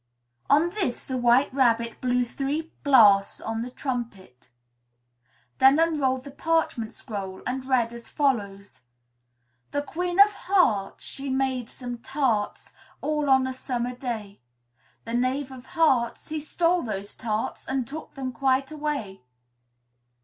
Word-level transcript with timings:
On 0.49 0.71
this, 0.71 1.05
the 1.05 1.15
White 1.15 1.53
Rabbit 1.53 2.01
blew 2.01 2.25
three 2.25 2.73
blasts 2.83 3.39
on 3.39 3.61
the 3.61 3.69
trumpet, 3.69 4.49
then 5.59 5.77
unrolled 5.77 6.23
the 6.23 6.31
parchment 6.31 6.91
scroll 6.91 7.43
and 7.45 7.69
read 7.69 7.93
as 7.93 8.09
follows: 8.09 8.81
"The 9.69 9.83
Queen 9.83 10.19
of 10.19 10.33
Hearts, 10.33 11.03
she 11.05 11.29
made 11.29 11.69
some 11.69 11.99
tarts, 11.99 12.71
All 13.01 13.29
on 13.29 13.45
a 13.45 13.53
summer 13.53 13.93
day; 13.93 14.41
The 15.05 15.13
Knave 15.13 15.51
of 15.51 15.67
Hearts, 15.77 16.29
he 16.29 16.39
stole 16.39 16.81
those 16.81 17.13
tarts 17.13 17.67
And 17.67 17.85
took 17.85 18.15
them 18.15 18.31
quite 18.33 18.71
away!" 18.71 19.21